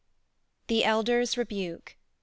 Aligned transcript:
THE 0.65 0.83
ELDER'S 0.83 1.37
REBUKE. 1.37 1.95